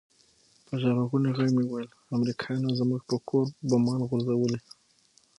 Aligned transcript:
په 0.65 0.73
ژړغوني 0.81 1.29
ږغ 1.37 1.49
مې 1.55 1.63
وويل 1.65 1.89
امريکايانو 2.17 2.77
زموږ 2.79 3.01
پر 3.09 3.17
کور 3.29 3.45
بمان 3.69 3.99
غورځولي. 4.09 4.59